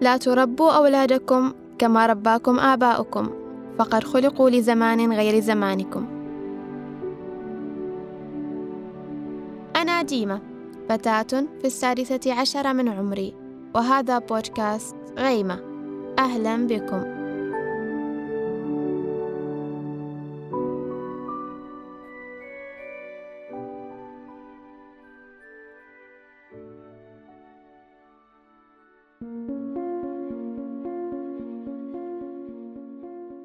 لا 0.00 0.16
تربوا 0.16 0.70
أولادكم 0.70 1.52
كما 1.78 2.06
رباكم 2.06 2.58
آباؤكم 2.58 3.30
فقد 3.78 4.04
خلقوا 4.04 4.50
لزمان 4.50 5.12
غير 5.12 5.40
زمانكم. 5.40 6.06
أنا 9.76 10.02
ديمة 10.02 10.40
فتاة 10.88 11.46
في 11.60 11.64
السادسة 11.64 12.40
عشر 12.40 12.74
من 12.74 12.88
عمري 12.88 13.34
وهذا 13.74 14.18
بودكاست 14.18 14.96
غيمة. 15.18 15.60
أهلا 16.18 16.66
بكم. 16.66 17.17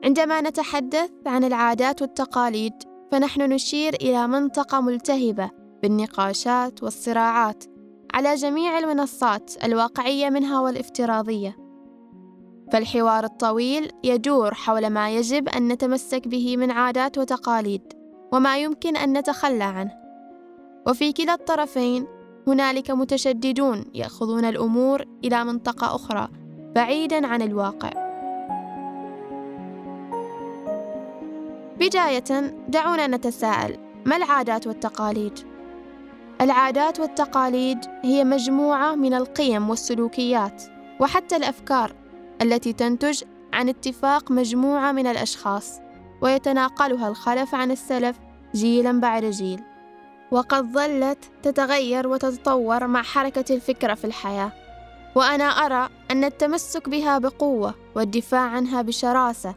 عندما 0.03 0.41
نتحدث 0.41 1.09
عن 1.25 1.43
العادات 1.43 2.01
والتقاليد 2.01 2.73
فنحن 3.11 3.41
نشير 3.41 3.93
إلى 3.93 4.27
منطقة 4.27 4.81
ملتهبة 4.81 5.49
بالنقاشات 5.83 6.83
والصراعات 6.83 7.63
على 8.13 8.35
جميع 8.35 8.77
المنصات 8.79 9.63
الواقعية 9.63 10.29
منها 10.29 10.61
والافتراضية. 10.61 11.57
فالحوار 12.73 13.23
الطويل 13.23 13.91
يدور 14.03 14.53
حول 14.53 14.89
ما 14.89 15.15
يجب 15.15 15.49
أن 15.49 15.67
نتمسك 15.67 16.27
به 16.27 16.57
من 16.57 16.71
عادات 16.71 17.17
وتقاليد 17.17 17.93
وما 18.33 18.57
يمكن 18.57 18.97
أن 18.97 19.17
نتخلى 19.17 19.63
عنه. 19.63 19.91
وفي 20.87 21.11
كلا 21.11 21.33
الطرفين 21.33 22.07
هنالك 22.47 22.91
متشددون 22.91 23.85
يأخذون 23.93 24.45
الأمور 24.45 25.05
إلى 25.23 25.43
منطقة 25.43 25.95
أخرى 25.95 26.27
بعيدا 26.75 27.27
عن 27.27 27.41
الواقع. 27.41 28.02
بداية 31.83 32.53
دعونا 32.67 33.07
نتساءل 33.07 33.77
ما 34.05 34.15
العادات 34.15 34.67
والتقاليد؟ 34.67 35.39
العادات 36.41 36.99
والتقاليد 36.99 37.77
هي 38.03 38.23
مجموعة 38.23 38.95
من 38.95 39.13
القيم 39.13 39.69
والسلوكيات 39.69 40.63
وحتى 40.99 41.35
الأفكار 41.35 41.95
التي 42.41 42.73
تنتج 42.73 43.23
عن 43.53 43.69
اتفاق 43.69 44.31
مجموعة 44.31 44.91
من 44.91 45.07
الأشخاص 45.07 45.79
ويتناقلها 46.21 47.07
الخلف 47.07 47.55
عن 47.55 47.71
السلف 47.71 48.19
جيلا 48.55 48.99
بعد 48.99 49.25
جيل 49.25 49.61
وقد 50.31 50.73
ظلت 50.73 51.31
تتغير 51.43 52.07
وتتطور 52.07 52.87
مع 52.87 53.01
حركة 53.01 53.55
الفكرة 53.55 53.93
في 53.93 54.05
الحياة 54.05 54.51
وأنا 55.15 55.43
أرى 55.43 55.89
أن 56.11 56.23
التمسك 56.23 56.89
بها 56.89 57.17
بقوة 57.17 57.73
والدفاع 57.95 58.41
عنها 58.41 58.81
بشراسة 58.81 59.55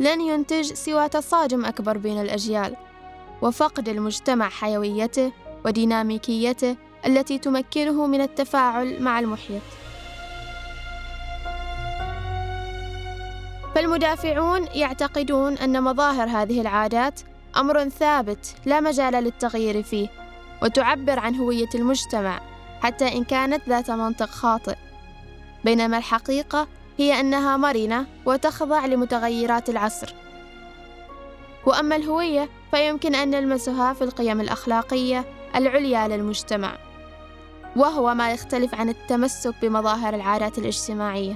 لن 0.00 0.20
ينتج 0.20 0.72
سوى 0.72 1.08
تصادم 1.08 1.64
أكبر 1.64 1.98
بين 1.98 2.20
الأجيال 2.20 2.76
وفقد 3.42 3.88
المجتمع 3.88 4.48
حيويته 4.48 5.32
وديناميكيته 5.64 6.76
التي 7.06 7.38
تمكنه 7.38 8.06
من 8.06 8.20
التفاعل 8.20 9.02
مع 9.02 9.20
المحيط. 9.20 9.62
فالمدافعون 13.74 14.66
يعتقدون 14.74 15.58
أن 15.58 15.82
مظاهر 15.82 16.28
هذه 16.28 16.60
العادات 16.60 17.20
أمر 17.56 17.88
ثابت 17.88 18.54
لا 18.66 18.80
مجال 18.80 19.12
للتغيير 19.12 19.82
فيه 19.82 20.08
وتعبر 20.62 21.18
عن 21.18 21.34
هوية 21.34 21.68
المجتمع 21.74 22.40
حتى 22.82 23.08
إن 23.16 23.24
كانت 23.24 23.68
ذات 23.68 23.90
منطق 23.90 24.30
خاطئ. 24.30 24.76
بينما 25.64 25.98
الحقيقة 25.98 26.68
هي 27.00 27.20
أنها 27.20 27.56
مرنة 27.56 28.06
وتخضع 28.26 28.86
لمتغيرات 28.86 29.68
العصر. 29.68 30.14
وأما 31.66 31.96
الهوية 31.96 32.48
فيمكن 32.70 33.14
أن 33.14 33.30
نلمسها 33.30 33.92
في 33.92 34.04
القيم 34.04 34.40
الأخلاقية 34.40 35.24
العليا 35.56 36.08
للمجتمع 36.08 36.72
وهو 37.76 38.14
ما 38.14 38.32
يختلف 38.32 38.74
عن 38.74 38.88
التمسك 38.88 39.54
بمظاهر 39.62 40.14
العادات 40.14 40.58
الاجتماعية. 40.58 41.34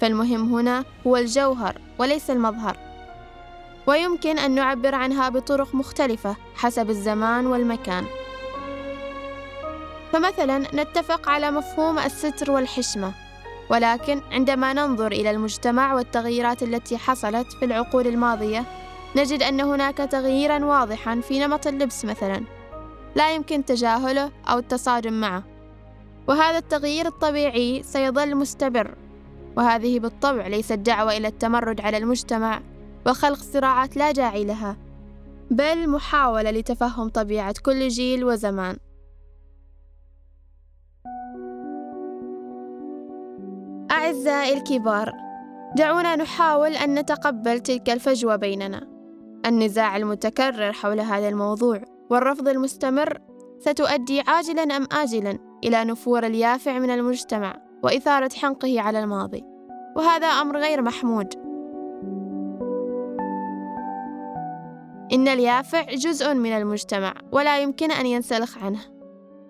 فالمهم 0.00 0.54
هنا 0.54 0.84
هو 1.06 1.16
الجوهر 1.16 1.80
وليس 1.98 2.30
المظهر. 2.30 2.76
ويمكن 3.86 4.38
أن 4.38 4.50
نعبر 4.50 4.94
عنها 4.94 5.28
بطرق 5.28 5.74
مختلفة 5.74 6.36
حسب 6.56 6.90
الزمان 6.90 7.46
والمكان. 7.46 8.04
فمثلا 10.12 10.58
نتفق 10.58 11.28
على 11.28 11.50
مفهوم 11.50 11.98
الستر 11.98 12.50
والحشمة. 12.50 13.25
ولكن 13.70 14.20
عندما 14.32 14.72
ننظر 14.72 15.12
إلى 15.12 15.30
المجتمع 15.30 15.94
والتغييرات 15.94 16.62
التي 16.62 16.98
حصلت 16.98 17.52
في 17.52 17.64
العقود 17.64 18.06
الماضية 18.06 18.64
نجد 19.16 19.42
أن 19.42 19.60
هناك 19.60 19.96
تغييرا 19.96 20.64
واضحا 20.64 21.20
في 21.20 21.38
نمط 21.38 21.66
اللبس 21.66 22.04
مثلا 22.04 22.42
لا 23.16 23.34
يمكن 23.34 23.64
تجاهله 23.64 24.30
أو 24.48 24.58
التصادم 24.58 25.20
معه. 25.20 25.42
وهذا 26.28 26.58
التغيير 26.58 27.06
الطبيعي 27.06 27.82
سيظل 27.82 28.34
مستمر 28.34 28.94
وهذه 29.56 30.00
بالطبع 30.00 30.46
ليست 30.46 30.72
دعوة 30.72 31.16
إلى 31.16 31.28
التمرد 31.28 31.80
على 31.80 31.96
المجتمع 31.96 32.60
وخلق 33.06 33.38
صراعات 33.38 33.96
لا 33.96 34.12
داعي 34.12 34.44
لها 34.44 34.76
بل 35.50 35.88
محاولة 35.88 36.50
لتفهم 36.50 37.08
طبيعة 37.08 37.54
كل 37.62 37.88
جيل 37.88 38.24
وزمان. 38.24 38.76
أعزائي 44.06 44.52
الكبار. 44.52 45.12
دعونا 45.76 46.16
نحاول 46.16 46.76
أن 46.76 46.98
نتقبل 46.98 47.60
تلك 47.60 47.90
الفجوة 47.90 48.36
بيننا. 48.36 48.88
النزاع 49.46 49.96
المتكرر 49.96 50.72
حول 50.72 51.00
هذا 51.00 51.28
الموضوع 51.28 51.82
والرفض 52.10 52.48
المستمر 52.48 53.18
ستؤدي 53.58 54.20
عاجلا 54.20 54.62
أم 54.62 54.86
آجلا 54.92 55.38
إلى 55.64 55.84
نفور 55.84 56.26
اليافع 56.26 56.78
من 56.78 56.90
المجتمع 56.90 57.56
وإثارة 57.82 58.30
حنقه 58.34 58.80
على 58.80 59.00
الماضي. 59.00 59.44
وهذا 59.96 60.26
أمر 60.26 60.58
غير 60.58 60.82
محمود. 60.82 61.34
إن 65.12 65.28
اليافع 65.28 65.82
جزء 65.82 66.34
من 66.34 66.52
المجتمع 66.52 67.14
ولا 67.32 67.58
يمكن 67.58 67.90
أن 67.90 68.06
ينسلخ 68.06 68.58
عنه. 68.58 68.80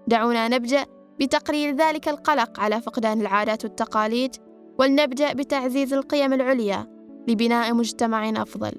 دعونا 0.08 0.48
نبدأ 0.48 0.84
بتقليل 1.20 1.76
ذلك 1.76 2.08
القلق 2.08 2.60
على 2.60 2.80
فقدان 2.80 3.20
العادات 3.20 3.64
والتقاليد 3.64 4.36
ولنبدأ 4.78 5.32
بتعزيز 5.32 5.94
القيم 5.94 6.32
العليا 6.32 6.86
لبناء 7.28 7.74
مجتمع 7.74 8.28
أفضل. 8.28 8.72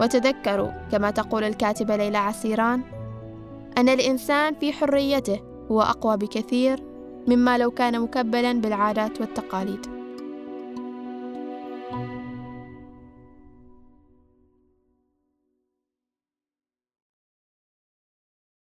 وتذكروا 0.00 0.70
كما 0.92 1.10
تقول 1.10 1.44
الكاتبة 1.44 1.96
ليلى 1.96 2.18
عسيران 2.18 2.82
أن 3.78 3.88
الإنسان 3.88 4.54
في 4.54 4.72
حريته 4.72 5.40
هو 5.70 5.82
أقوى 5.82 6.16
بكثير 6.16 6.82
مما 7.28 7.58
لو 7.58 7.70
كان 7.70 8.00
مكبلا 8.00 8.52
بالعادات 8.52 9.20
والتقاليد. 9.20 9.95